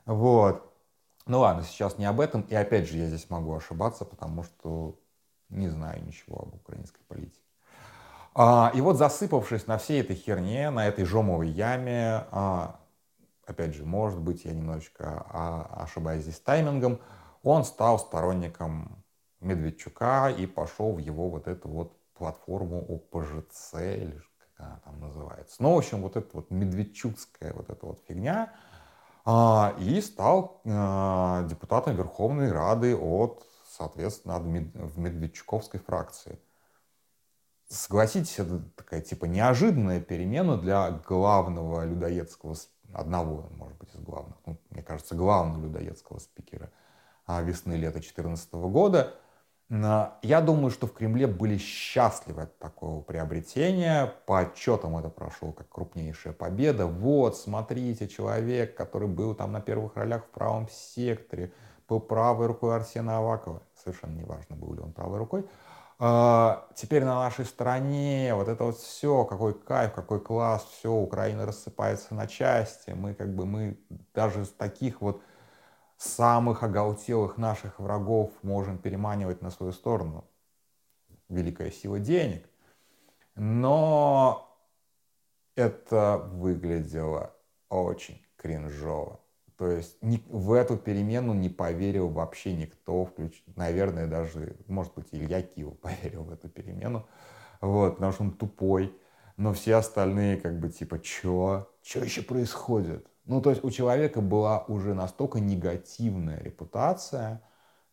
Вот. 0.05 0.69
Ну 1.25 1.39
ладно, 1.39 1.63
сейчас 1.63 1.97
не 1.97 2.05
об 2.05 2.19
этом. 2.19 2.41
И 2.41 2.55
опять 2.55 2.87
же, 2.89 2.97
я 2.97 3.07
здесь 3.07 3.29
могу 3.29 3.55
ошибаться, 3.55 4.03
потому 4.03 4.43
что 4.43 4.99
не 5.53 5.69
знаю 5.69 6.03
ничего 6.05 6.41
об 6.41 6.55
украинской 6.55 7.01
политике. 7.07 7.39
А, 8.36 8.72
и 8.74 8.81
вот 8.81 8.98
засыпавшись 8.98 9.67
на 9.67 9.77
всей 9.77 10.01
этой 10.01 10.15
херне, 10.15 10.69
на 10.72 10.88
этой 10.88 11.05
жомовой 11.05 11.50
яме, 11.50 12.25
а, 12.31 12.79
опять 13.45 13.75
же, 13.75 13.86
может 13.86 14.19
быть, 14.19 14.45
я 14.45 14.53
немножечко 14.53 15.25
а, 15.29 15.83
ошибаюсь 15.83 16.24
здесь 16.24 16.39
таймингом, 16.39 17.00
он 17.43 17.63
стал 17.63 18.00
сторонником 18.00 19.03
Медведчука 19.39 20.29
и 20.29 20.48
пошел 20.48 20.93
в 20.93 21.00
его 21.00 21.29
вот 21.29 21.48
эту 21.48 21.67
вот 21.67 21.98
платформу 22.13 22.79
ОПЖЦ, 22.89 23.74
или 23.74 24.22
как 24.38 24.65
она 24.65 24.79
там 24.86 25.00
называется. 25.01 25.57
Ну, 25.60 25.74
в 25.74 25.77
общем, 25.77 26.01
вот 26.01 26.15
эта 26.15 26.29
вот 26.33 26.50
медведчукская 26.50 27.53
вот 27.53 27.69
эта 27.69 27.86
вот 27.86 28.00
фигня, 28.07 28.53
и 29.79 30.01
стал 30.01 30.62
депутатом 30.63 31.98
Верховной 31.98 32.51
Рады 32.53 32.95
от 32.95 33.45
соответственно, 33.75 34.39
в 34.39 34.98
Медведчуковской 34.98 35.80
фракции. 35.80 36.39
Согласитесь, 37.70 38.38
это 38.38 38.60
такая 38.75 39.01
типа 39.01 39.25
неожиданная 39.25 40.00
перемена 40.00 40.58
для 40.58 40.92
главного 40.92 41.86
людоедского, 41.86 42.56
одного, 42.94 43.50
может 43.51 43.77
быть, 43.80 43.89
из 43.96 44.00
главных, 44.00 44.36
ну, 44.46 44.60
мне 44.70 44.84
кажется, 44.84 45.15
главного 45.15 45.63
людоедского 45.63 46.20
спикера 46.20 46.70
а, 47.25 47.42
весны-лета 47.42 47.94
2014 47.94 48.53
года. 48.53 49.15
Я 49.70 50.42
думаю, 50.46 50.70
что 50.70 50.86
в 50.86 50.94
Кремле 50.94 51.25
были 51.25 51.58
счастливы 51.58 52.44
от 52.44 52.60
такого 52.60 53.01
приобретения. 53.01 54.13
По 54.27 54.42
отчетам 54.42 54.98
это 54.98 55.10
прошло 55.10 55.51
как 55.51 55.68
крупнейшая 55.70 56.34
победа. 56.34 56.86
Вот, 56.86 57.38
смотрите, 57.38 58.08
человек, 58.08 58.75
который 58.75 59.08
был 59.08 59.34
там 59.34 59.51
на 59.51 59.62
первых 59.62 59.96
ролях 59.96 60.25
в 60.25 60.30
правом 60.30 60.68
секторе, 60.70 61.53
был 61.87 61.99
правой 61.99 62.47
рукой 62.47 62.75
Арсена 62.75 63.17
Авакова, 63.17 63.61
совершенно 63.75 64.15
неважно, 64.15 64.55
был 64.55 64.73
ли 64.73 64.81
он 64.81 64.93
правой 64.93 65.17
рукой, 65.17 65.45
а, 65.99 66.67
теперь 66.75 67.03
на 67.03 67.15
нашей 67.15 67.45
стороне 67.45 68.33
вот 68.35 68.47
это 68.47 68.63
вот 68.65 68.77
все, 68.77 69.25
какой 69.25 69.53
кайф, 69.53 69.93
какой 69.93 70.19
класс, 70.19 70.67
все, 70.71 70.91
Украина 70.91 71.45
рассыпается 71.45 72.13
на 72.15 72.27
части, 72.27 72.91
мы 72.91 73.13
как 73.13 73.33
бы, 73.33 73.45
мы 73.45 73.77
даже 74.13 74.45
с 74.45 74.49
таких 74.49 75.01
вот 75.01 75.21
самых 75.97 76.63
оголтелых 76.63 77.37
наших 77.37 77.79
врагов 77.79 78.31
можем 78.41 78.77
переманивать 78.77 79.41
на 79.41 79.51
свою 79.51 79.71
сторону. 79.71 80.25
Великая 81.29 81.71
сила 81.71 81.99
денег. 81.99 82.49
Но 83.35 84.57
это 85.55 86.17
выглядело 86.17 87.33
очень 87.69 88.21
кринжово. 88.35 89.23
То 89.57 89.67
есть 89.67 89.98
в 90.01 90.53
эту 90.53 90.77
перемену 90.77 91.33
не 91.33 91.50
поверил 91.50 92.10
вообще 92.10 92.53
никто, 92.55 93.05
включ... 93.05 93.43
наверное, 93.55 94.07
даже, 94.07 94.55
может 94.67 94.93
быть, 94.95 95.07
Илья 95.12 95.41
Киев 95.41 95.77
поверил 95.81 96.24
в 96.24 96.31
эту 96.31 96.50
перемену, 96.50 97.07
вот, 97.62 97.95
потому 97.95 98.12
что 98.12 98.24
он 98.24 98.31
тупой, 98.31 98.95
но 99.38 99.53
все 99.53 99.75
остальные 99.75 100.38
как 100.38 100.60
бы 100.60 100.69
типа, 100.69 101.00
чё? 101.00 101.69
Чё 101.81 102.03
еще 102.03 102.22
происходит? 102.22 103.07
Ну, 103.25 103.41
то 103.41 103.51
есть 103.51 103.63
у 103.63 103.72
человека 103.72 104.22
была 104.22 104.63
уже 104.65 104.93
настолько 104.93 105.39
негативная 105.39 106.41
репутация, 106.41 107.41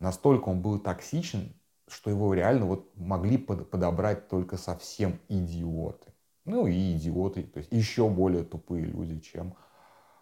настолько 0.00 0.49
он 0.49 0.61
был 0.61 0.79
токсичен, 0.79 1.55
что 1.87 2.11
его 2.11 2.35
реально 2.35 2.67
вот 2.67 2.97
могли 2.97 3.38
подобрать 3.38 4.29
только 4.29 4.57
совсем 4.57 5.21
идиоты. 5.29 6.12
Ну 6.45 6.67
и 6.67 6.97
идиоты, 6.97 7.43
то 7.45 7.59
есть 7.59 7.71
еще 7.71 8.09
более 8.09 8.45
тупые 8.45 8.85
люди, 8.85 9.21
чем 9.21 9.55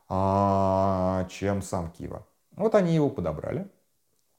чем 0.08 1.62
сам 1.62 1.90
Кива. 1.90 2.26
Вот 2.56 2.74
они 2.74 2.94
его 2.94 3.10
подобрали. 3.10 3.70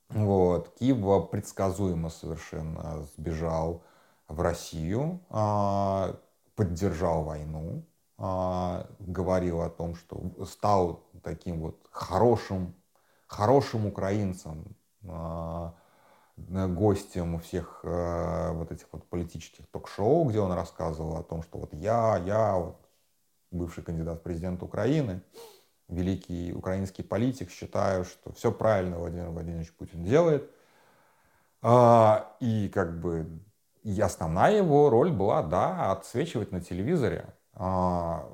Вот. 0.10 0.74
Киева 0.80 1.22
предсказуемо 1.22 2.10
совершенно 2.10 3.04
сбежал 3.16 3.84
в 4.28 4.42
Россию, 4.42 5.22
а, 5.30 6.20
поддержал 6.56 7.24
войну, 7.24 7.86
а, 8.18 8.88
говорил 9.00 9.62
о 9.62 9.70
том, 9.70 9.96
что 9.96 10.46
стал 10.46 11.04
таким 11.24 11.62
вот 11.62 11.88
хорошим, 11.92 12.76
хорошим 13.28 13.86
украинцем, 13.86 14.76
а, 15.08 15.76
гостем 16.38 17.40
всех 17.40 17.82
вот 17.84 18.72
этих 18.72 18.88
вот 18.94 19.06
политических 19.10 19.68
ток-шоу, 19.68 20.24
где 20.30 20.40
он 20.40 20.54
рассказывал 20.54 21.18
о 21.18 21.24
том, 21.24 21.44
что 21.44 21.60
вот 21.60 21.74
я, 21.74 22.18
я, 22.26 22.74
бывший 23.52 23.84
кандидат 23.84 24.20
в 24.20 24.24
президент 24.24 24.64
Украины, 24.64 25.22
великий 25.90 26.54
украинский 26.54 27.04
политик, 27.04 27.52
считаю, 27.52 28.06
что 28.06 28.32
все 28.34 28.52
правильно 28.52 28.98
Владимир 28.98 29.30
Владимирович 29.30 29.72
Путин 29.74 30.04
делает. 30.04 30.50
И 31.62 32.72
как 32.74 33.02
бы 33.02 33.28
и 33.84 34.02
основная 34.02 34.58
его 34.58 34.90
роль 34.90 35.12
была, 35.12 35.42
да, 35.42 35.92
отсвечивать 35.92 36.52
на 36.52 36.62
телевизоре 36.62 37.34
а, 37.54 38.30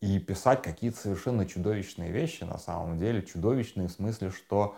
и 0.00 0.18
писать 0.18 0.62
какие-то 0.62 0.98
совершенно 0.98 1.46
чудовищные 1.46 2.10
вещи, 2.10 2.44
на 2.44 2.58
самом 2.58 2.98
деле, 2.98 3.22
чудовищные 3.22 3.88
в 3.88 3.92
смысле, 3.92 4.30
что 4.30 4.76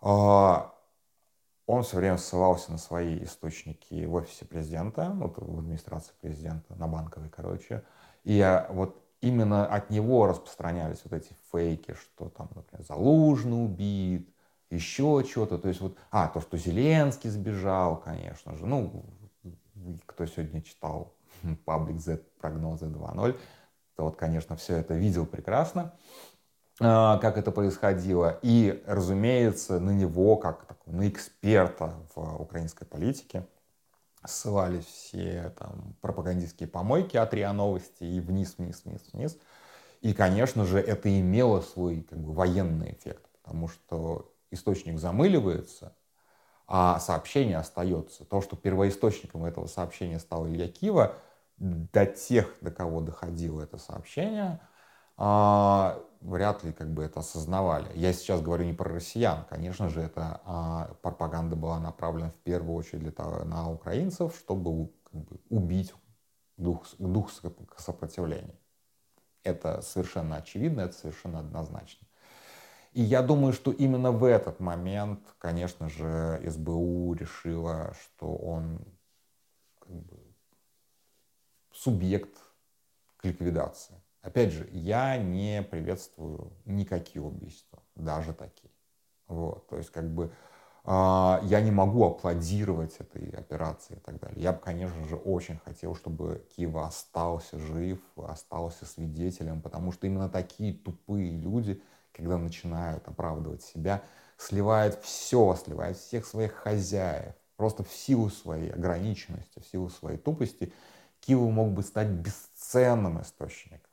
а, 0.00 0.74
он 1.66 1.82
все 1.82 1.98
время 1.98 2.16
ссылался 2.16 2.72
на 2.72 2.78
свои 2.78 3.22
источники 3.22 4.04
в 4.04 4.14
офисе 4.14 4.46
президента, 4.46 5.10
вот 5.14 5.36
в 5.36 5.58
администрации 5.58 6.12
президента, 6.20 6.74
на 6.74 6.88
банковой, 6.88 7.28
короче. 7.28 7.84
И 8.24 8.40
а, 8.40 8.68
вот 8.70 9.00
именно 9.20 9.66
от 9.66 9.90
него 9.90 10.26
распространялись 10.26 11.00
вот 11.04 11.12
эти 11.12 11.34
фейки, 11.52 11.94
что 11.94 12.28
там, 12.28 12.50
например, 12.54 12.86
Залужный 12.86 13.64
убит, 13.64 14.28
еще 14.70 15.24
что-то. 15.28 15.58
То 15.58 15.68
есть 15.68 15.80
вот, 15.80 15.96
а, 16.10 16.28
то, 16.28 16.40
что 16.40 16.56
Зеленский 16.56 17.30
сбежал, 17.30 17.96
конечно 18.00 18.56
же. 18.56 18.66
Ну, 18.66 19.04
кто 20.06 20.26
сегодня 20.26 20.62
читал 20.62 21.14
паблик 21.64 22.00
Z 22.00 22.22
прогнозы 22.40 22.86
2.0, 22.86 23.38
то 23.96 24.04
вот, 24.04 24.16
конечно, 24.16 24.56
все 24.56 24.76
это 24.76 24.94
видел 24.94 25.26
прекрасно, 25.26 25.92
а, 26.80 27.18
как 27.18 27.36
это 27.36 27.50
происходило. 27.50 28.38
И, 28.42 28.82
разумеется, 28.86 29.80
на 29.80 29.90
него, 29.90 30.36
как 30.36 30.76
на 30.86 31.08
эксперта 31.08 31.94
в 32.14 32.40
украинской 32.40 32.84
политике, 32.84 33.46
ссылались 34.26 34.84
все 34.84 35.54
там 35.58 35.94
пропагандистские 36.00 36.68
помойки 36.68 37.16
от 37.16 37.32
РИА 37.32 37.52
Новости 37.52 38.04
и 38.04 38.20
вниз, 38.20 38.56
вниз, 38.58 38.82
вниз, 38.84 39.00
вниз. 39.12 39.38
И, 40.00 40.12
конечно 40.14 40.64
же, 40.64 40.78
это 40.78 41.08
имело 41.20 41.60
свой 41.60 42.02
как 42.02 42.18
бы, 42.18 42.32
военный 42.32 42.92
эффект, 42.92 43.26
потому 43.42 43.68
что 43.68 44.32
источник 44.50 44.98
замыливается, 44.98 45.94
а 46.66 46.98
сообщение 47.00 47.58
остается. 47.58 48.24
То, 48.24 48.40
что 48.40 48.56
первоисточником 48.56 49.44
этого 49.44 49.66
сообщения 49.66 50.18
стал 50.18 50.46
Илья 50.48 50.68
Кива, 50.68 51.16
до 51.58 52.06
тех, 52.06 52.56
до 52.62 52.70
кого 52.70 53.02
доходило 53.02 53.60
это 53.60 53.76
сообщение, 53.76 54.60
а, 55.22 56.02
вряд 56.22 56.64
ли 56.64 56.72
как 56.72 56.88
бы 56.88 57.04
это 57.04 57.20
осознавали. 57.20 57.90
Я 57.94 58.14
сейчас 58.14 58.40
говорю 58.40 58.64
не 58.64 58.72
про 58.72 58.90
россиян, 58.90 59.44
конечно 59.50 59.90
же, 59.90 60.00
эта 60.00 60.40
а, 60.46 60.94
пропаганда 61.02 61.56
была 61.56 61.78
направлена 61.78 62.30
в 62.30 62.36
первую 62.36 62.74
очередь 62.74 63.02
для 63.02 63.12
того, 63.12 63.44
на 63.44 63.70
украинцев, 63.70 64.34
чтобы 64.34 64.90
как 65.04 65.20
бы, 65.20 65.38
убить 65.50 65.92
дух, 66.56 66.86
дух 66.98 67.30
сопротивления. 67.76 68.58
Это 69.44 69.82
совершенно 69.82 70.36
очевидно, 70.36 70.80
это 70.80 70.94
совершенно 70.94 71.40
однозначно. 71.40 72.06
И 72.92 73.02
я 73.02 73.20
думаю, 73.20 73.52
что 73.52 73.70
именно 73.70 74.10
в 74.10 74.24
этот 74.24 74.58
момент, 74.58 75.20
конечно 75.38 75.90
же, 75.90 76.42
СБУ 76.46 77.12
решила, 77.12 77.94
что 78.02 78.34
он 78.34 78.80
как 79.78 79.92
бы, 79.92 80.16
субъект 81.72 82.38
к 83.18 83.26
ликвидации. 83.26 84.00
Опять 84.22 84.52
же, 84.52 84.68
я 84.72 85.16
не 85.16 85.62
приветствую 85.62 86.52
никакие 86.66 87.22
убийства, 87.22 87.82
даже 87.94 88.34
такие. 88.34 88.70
Вот, 89.28 89.68
то 89.68 89.78
есть, 89.78 89.90
как 89.90 90.12
бы, 90.12 90.32
э, 90.84 90.88
я 91.42 91.60
не 91.62 91.70
могу 91.70 92.04
аплодировать 92.04 92.96
этой 92.98 93.30
операции 93.30 93.96
и 93.96 94.00
так 94.00 94.20
далее. 94.20 94.42
Я 94.42 94.52
бы, 94.52 94.58
конечно 94.58 95.04
же, 95.08 95.16
очень 95.16 95.58
хотел, 95.58 95.94
чтобы 95.94 96.46
Киев 96.54 96.76
остался 96.76 97.58
жив, 97.58 98.00
остался 98.16 98.84
свидетелем, 98.86 99.62
потому 99.62 99.92
что 99.92 100.06
именно 100.06 100.28
такие 100.28 100.74
тупые 100.74 101.30
люди, 101.32 101.82
когда 102.12 102.36
начинают 102.38 103.08
оправдывать 103.08 103.62
себя, 103.62 104.02
сливают 104.36 105.00
все, 105.02 105.54
сливают 105.56 105.96
всех 105.96 106.26
своих 106.26 106.52
хозяев, 106.52 107.34
просто 107.56 107.84
в 107.84 107.92
силу 107.92 108.28
своей 108.30 108.70
ограниченности, 108.70 109.60
в 109.60 109.66
силу 109.66 109.88
своей 109.88 110.18
тупости, 110.18 110.72
Киев 111.20 111.40
мог 111.40 111.72
бы 111.72 111.82
стать 111.82 112.08
бесценным 112.08 113.20
источником. 113.20 113.89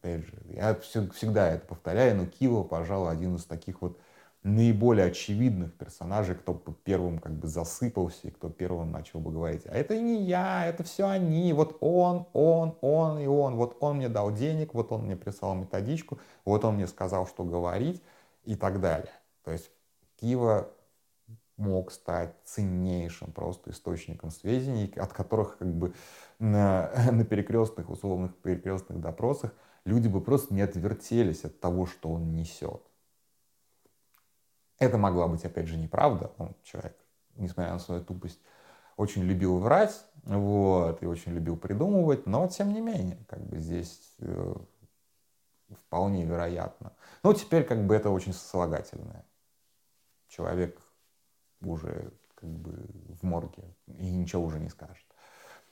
Опять 0.00 0.26
же, 0.26 0.32
я 0.50 0.74
всегда 0.76 1.50
это 1.50 1.66
повторяю, 1.66 2.16
но 2.16 2.26
Киев, 2.26 2.68
пожалуй, 2.68 3.10
один 3.10 3.34
из 3.34 3.44
таких 3.44 3.82
вот 3.82 3.98
наиболее 4.44 5.06
очевидных 5.06 5.74
персонажей, 5.74 6.36
кто 6.36 6.54
первым 6.84 7.18
как 7.18 7.32
бы 7.32 7.48
засыпался 7.48 8.28
и 8.28 8.30
кто 8.30 8.48
первым 8.48 8.92
начал 8.92 9.18
бы 9.18 9.32
говорить, 9.32 9.66
а 9.66 9.74
это 9.74 9.98
не 9.98 10.22
я, 10.22 10.66
это 10.66 10.84
все 10.84 11.08
они, 11.08 11.52
вот 11.52 11.78
он, 11.80 12.26
он, 12.32 12.76
он 12.80 13.18
и 13.18 13.26
он, 13.26 13.56
вот 13.56 13.76
он 13.80 13.96
мне 13.96 14.08
дал 14.08 14.32
денег, 14.32 14.72
вот 14.74 14.92
он 14.92 15.06
мне 15.06 15.16
прислал 15.16 15.56
методичку, 15.56 16.20
вот 16.44 16.64
он 16.64 16.76
мне 16.76 16.86
сказал, 16.86 17.26
что 17.26 17.42
говорить 17.42 18.00
и 18.44 18.54
так 18.54 18.80
далее. 18.80 19.12
То 19.42 19.50
есть 19.50 19.70
Киева 20.20 20.70
мог 21.56 21.90
стать 21.90 22.34
ценнейшим 22.44 23.32
просто 23.32 23.70
источником 23.70 24.30
сведений, 24.30 24.92
от 24.96 25.12
которых 25.12 25.58
как 25.58 25.74
бы 25.74 25.92
на, 26.38 26.92
на 27.10 27.24
перекрестных, 27.24 27.90
условных 27.90 28.36
перекрестных 28.36 29.00
допросах 29.00 29.52
люди 29.88 30.06
бы 30.06 30.20
просто 30.20 30.54
не 30.54 30.60
отвертелись 30.60 31.44
от 31.44 31.58
того, 31.60 31.86
что 31.86 32.10
он 32.10 32.34
несет. 32.34 32.82
Это 34.78 34.98
могла 34.98 35.26
быть, 35.26 35.44
опять 35.44 35.66
же, 35.66 35.76
неправда. 35.76 36.30
Он 36.38 36.54
человек, 36.62 36.96
несмотря 37.34 37.72
на 37.72 37.78
свою 37.78 38.04
тупость, 38.04 38.38
очень 38.96 39.22
любил 39.22 39.58
врать, 39.58 40.04
вот, 40.24 41.02
и 41.02 41.06
очень 41.06 41.32
любил 41.32 41.56
придумывать, 41.56 42.26
но 42.26 42.46
тем 42.48 42.72
не 42.72 42.80
менее, 42.80 43.18
как 43.28 43.40
бы 43.40 43.58
здесь 43.58 44.14
э, 44.18 44.54
вполне 45.70 46.24
вероятно. 46.24 46.92
Ну, 47.22 47.32
теперь 47.32 47.64
как 47.64 47.86
бы 47.86 47.94
это 47.94 48.10
очень 48.10 48.32
сослагательное. 48.32 49.24
Человек 50.28 50.80
уже 51.60 52.12
как 52.34 52.50
бы 52.50 52.72
в 53.20 53.22
морге 53.24 53.74
и 53.86 54.10
ничего 54.10 54.44
уже 54.44 54.60
не 54.60 54.68
скажет. 54.68 55.06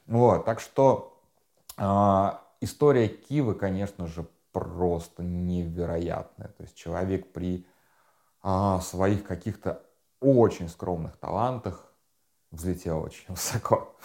Вот, 0.06 0.44
так 0.44 0.60
что 0.60 1.20
э, 1.76 2.30
история 2.60 3.08
Кивы, 3.08 3.54
конечно 3.54 4.06
же, 4.06 4.26
просто 4.52 5.22
невероятная. 5.22 6.48
То 6.48 6.62
есть 6.62 6.76
человек 6.76 7.32
при 7.32 7.66
о 8.42 8.80
своих 8.80 9.24
каких-то 9.24 9.82
очень 10.20 10.68
скромных 10.68 11.16
талантах 11.16 11.92
взлетел 12.50 13.02
очень 13.02 13.24
высоко. 13.28 13.96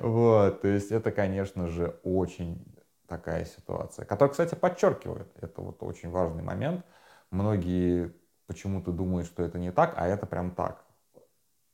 Вот, 0.00 0.60
то 0.60 0.68
есть 0.68 0.90
это, 0.90 1.12
конечно 1.12 1.68
же, 1.68 2.00
очень 2.02 2.66
такая 3.06 3.44
ситуация, 3.44 4.04
которая, 4.04 4.32
кстати, 4.32 4.54
подчеркивает, 4.54 5.28
это 5.40 5.62
вот 5.62 5.82
очень 5.82 6.10
важный 6.10 6.42
момент. 6.42 6.84
Многие 7.30 8.12
почему-то 8.46 8.92
думают, 8.92 9.26
что 9.26 9.42
это 9.42 9.58
не 9.58 9.70
так, 9.70 9.94
а 9.96 10.06
это 10.06 10.26
прям 10.26 10.50
так. 10.50 10.84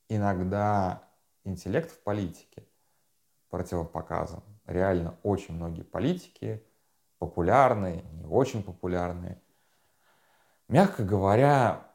Иногда 0.07 1.03
интеллект 1.43 1.91
в 1.91 1.99
политике 2.03 2.64
противопоказан. 3.49 4.43
Реально 4.65 5.17
очень 5.23 5.55
многие 5.55 5.83
политики, 5.83 6.63
популярные, 7.19 8.03
не 8.13 8.25
очень 8.25 8.63
популярные, 8.63 9.41
мягко 10.67 11.03
говоря, 11.03 11.85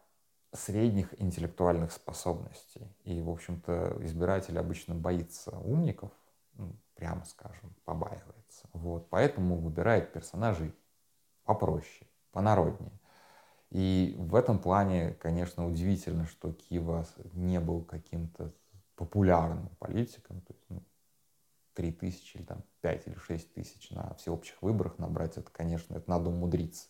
средних 0.52 1.20
интеллектуальных 1.20 1.92
способностей. 1.92 2.86
И, 3.04 3.20
в 3.22 3.30
общем-то, 3.30 3.98
избиратель 4.00 4.58
обычно 4.58 4.94
боится 4.94 5.56
умников, 5.58 6.10
ну, 6.54 6.76
прямо 6.94 7.24
скажем, 7.24 7.74
побаивается. 7.84 8.68
Вот. 8.72 9.08
Поэтому 9.10 9.56
выбирает 9.56 10.12
персонажей 10.12 10.74
попроще, 11.44 12.08
понароднее. 12.32 12.92
И 13.70 14.16
в 14.18 14.34
этом 14.34 14.58
плане, 14.58 15.14
конечно, 15.14 15.66
удивительно, 15.66 16.26
что 16.26 16.52
Кива 16.52 17.06
не 17.32 17.60
был 17.60 17.84
каким-то 17.84 18.52
популярным 18.96 19.68
политиком. 19.78 20.40
То 20.40 20.52
есть, 20.52 20.64
ну, 20.68 20.82
3 21.80 21.92
тысячи, 21.92 22.36
или 22.36 22.44
там 22.44 22.62
5 22.82 23.06
или 23.06 23.14
6 23.14 23.54
тысяч 23.54 23.90
на 23.90 24.12
всеобщих 24.18 24.60
выборах 24.60 24.98
набрать, 24.98 25.38
это, 25.38 25.50
конечно, 25.50 25.94
это 25.94 26.10
надо 26.10 26.28
умудриться. 26.28 26.88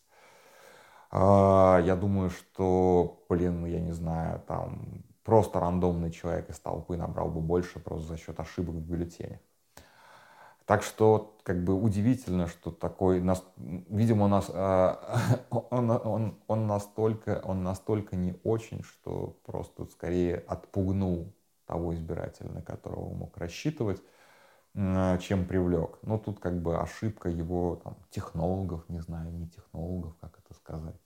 А, 1.13 1.81
я 1.85 1.95
думаю, 1.95 2.31
что, 2.31 3.25
блин, 3.29 3.61
ну 3.61 3.67
я 3.69 3.79
не 3.79 3.93
знаю, 3.93 4.43
там 4.49 5.05
просто 5.23 5.61
рандомный 5.61 6.11
человек 6.11 6.51
из 6.51 6.59
толпы 6.59 6.97
набрал 6.97 7.31
бы 7.31 7.41
больше 7.41 7.79
просто 7.79 8.09
за 8.09 8.17
счет 8.19 8.41
ошибок 8.41 8.75
в 8.75 8.81
бюллетене. 8.81 9.41
Так 10.67 10.83
что 10.83 11.37
как 11.45 11.63
бы 11.63 11.81
удивительно, 11.81 12.49
что 12.49 12.73
такой, 12.73 13.23
видимо, 13.59 14.25
у 14.25 14.29
нас, 14.29 14.51
а, 14.53 15.21
он, 15.51 15.89
он, 15.89 16.37
он, 16.49 16.67
настолько, 16.67 17.41
он 17.45 17.63
настолько 17.63 18.17
не 18.17 18.35
очень, 18.43 18.83
что 18.83 19.39
просто 19.45 19.85
скорее 19.85 20.39
отпугнул 20.49 21.33
того 21.65 21.95
избирателя, 21.95 22.51
на 22.51 22.63
которого 22.63 23.15
мог 23.15 23.37
рассчитывать, 23.37 24.03
чем 24.75 25.47
привлек. 25.47 25.99
Но 26.03 26.19
тут 26.19 26.41
как 26.41 26.61
бы 26.63 26.79
ошибка 26.79 27.29
его 27.29 27.77
там, 27.77 27.97
технологов, 28.11 28.89
не 28.89 29.01
знаю, 29.01 29.33
не 29.33 29.49
технологов, 29.49 30.17
как 30.21 30.39
это 30.39 30.55
сказать. 30.55 31.01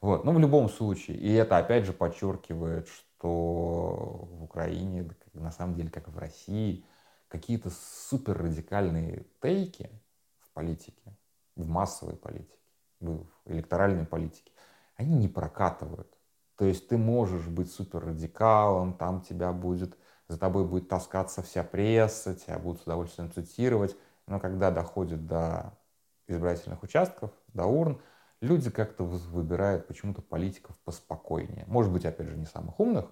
Вот. 0.00 0.24
Но 0.24 0.32
в 0.32 0.38
любом 0.38 0.68
случае, 0.68 1.16
и 1.18 1.32
это 1.32 1.58
опять 1.58 1.84
же 1.84 1.92
подчеркивает, 1.92 2.88
что 2.88 4.28
в 4.30 4.44
Украине, 4.44 5.10
на 5.34 5.50
самом 5.50 5.74
деле, 5.74 5.90
как 5.90 6.08
и 6.08 6.10
в 6.10 6.18
России, 6.18 6.84
какие-то 7.28 7.70
супер 7.70 8.38
радикальные 8.38 9.26
тейки 9.42 9.90
в 10.38 10.50
политике, 10.52 11.16
в 11.56 11.66
массовой 11.68 12.16
политике, 12.16 12.58
в 13.00 13.26
электоральной 13.44 14.06
политике, 14.06 14.52
они 14.96 15.14
не 15.16 15.28
прокатывают. 15.28 16.16
То 16.56 16.64
есть 16.64 16.88
ты 16.88 16.98
можешь 16.98 17.46
быть 17.46 17.70
супер 17.72 18.04
радикалом, 18.04 18.94
там 18.94 19.20
тебя 19.22 19.52
будет, 19.52 19.96
за 20.30 20.38
тобой 20.38 20.64
будет 20.64 20.88
таскаться 20.88 21.42
вся 21.42 21.64
пресса, 21.64 22.34
тебя 22.34 22.58
будут 22.58 22.80
с 22.80 22.84
удовольствием 22.84 23.32
цитировать, 23.32 23.96
но 24.26 24.38
когда 24.38 24.70
доходит 24.70 25.26
до 25.26 25.76
избирательных 26.28 26.82
участков, 26.82 27.32
до 27.48 27.66
урн, 27.66 28.00
люди 28.40 28.70
как-то 28.70 29.04
выбирают 29.04 29.86
почему-то 29.86 30.22
политиков 30.22 30.76
поспокойнее. 30.84 31.64
Может 31.66 31.92
быть, 31.92 32.04
опять 32.04 32.28
же, 32.28 32.36
не 32.36 32.46
самых 32.46 32.78
умных, 32.78 33.06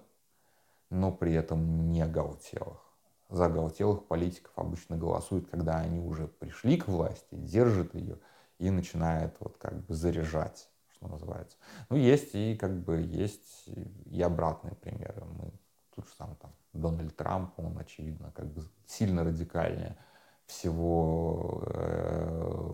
но 0.89 1.11
при 1.11 1.33
этом 1.33 1.91
не 1.91 2.01
оголтелых 2.01 2.89
за 3.29 3.45
оголтелых 3.45 4.07
политиков 4.07 4.51
обычно 4.55 4.97
голосуют, 4.97 5.49
когда 5.49 5.77
они 5.77 5.99
уже 5.99 6.27
пришли 6.27 6.77
к 6.77 6.87
власти, 6.87 7.35
держат 7.35 7.93
ее 7.93 8.17
и 8.57 8.69
начинают 8.69 9.35
вот 9.39 9.57
как 9.57 9.85
бы 9.85 9.93
заряжать, 9.93 10.67
что 10.93 11.07
называется. 11.07 11.57
Ну, 11.89 11.95
есть 11.95 12.33
и 12.33 12.55
как 12.55 12.83
бы 12.83 13.01
есть 13.01 13.67
и 14.05 14.21
обратные 14.21 14.75
примеры. 14.75 15.23
Мы 15.25 15.51
тут 15.95 16.07
же 16.07 16.11
сам 16.17 16.35
там 16.37 16.51
Дональд 16.73 17.15
Трамп, 17.15 17.51
он, 17.57 17.77
очевидно, 17.77 18.31
как 18.35 18.47
бы 18.47 18.63
сильно 18.85 19.23
радикальнее 19.23 19.97
всего 20.45 21.63
э, 21.67 22.73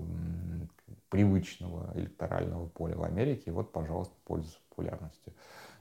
привычного 1.10 1.92
электорального 1.96 2.68
поля 2.68 2.98
в 2.98 3.04
Америке. 3.04 3.44
И 3.48 3.52
вот, 3.52 3.72
пожалуйста, 3.72 4.14
пользуется 4.26 4.60
популярностью. 4.70 5.34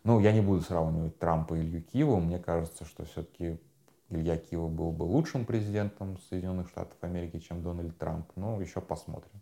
Ну, 0.03 0.21
я 0.21 0.33
не 0.33 0.41
буду 0.41 0.61
сравнивать 0.61 1.19
Трампа 1.19 1.55
и 1.55 1.61
Илью 1.61 1.83
Киева. 1.83 2.19
Мне 2.19 2.39
кажется, 2.39 2.85
что 2.85 3.05
все-таки 3.05 3.59
Илья 4.11 4.37
Кива 4.37 4.69
был 4.69 4.93
бы 4.93 5.05
лучшим 5.05 5.45
президентом 5.47 6.19
Соединенных 6.29 6.69
Штатов 6.69 6.97
Америки, 7.01 7.39
чем 7.39 7.63
Дональд 7.63 7.97
Трамп. 7.99 8.31
Ну, 8.37 8.61
еще 8.61 8.81
посмотрим. 8.81 9.41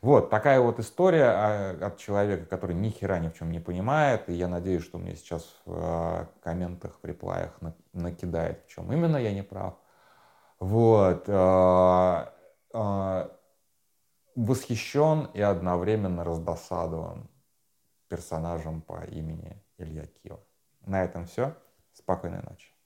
Вот 0.00 0.30
такая 0.30 0.60
вот 0.60 0.78
история 0.78 1.24
а, 1.24 1.86
от 1.86 1.98
человека, 1.98 2.46
который 2.46 2.76
ни 2.76 2.90
хера 2.90 3.18
ни 3.18 3.28
в 3.28 3.34
чем 3.34 3.50
не 3.50 3.60
понимает. 3.60 4.28
И 4.28 4.32
я 4.32 4.48
надеюсь, 4.48 4.84
что 4.84 4.98
мне 4.98 5.16
сейчас 5.16 5.60
в 5.64 5.72
а, 5.74 6.28
комментах, 6.42 6.98
в 7.02 7.06
реплаях 7.06 7.58
накидает, 7.92 8.64
в 8.64 8.68
чем 8.68 8.92
именно 8.92 9.16
я 9.16 9.32
не 9.32 9.42
прав. 9.42 9.74
Вот. 10.60 11.24
А, 11.28 12.32
восхищен 14.36 15.30
и 15.34 15.40
одновременно 15.40 16.22
раздосадован 16.22 17.28
персонажем 18.08 18.82
по 18.82 19.04
имени 19.04 19.60
Илья 19.78 20.06
Киев. 20.06 20.38
На 20.86 21.02
этом 21.02 21.26
все. 21.26 21.56
Спокойной 21.92 22.42
ночи. 22.42 22.77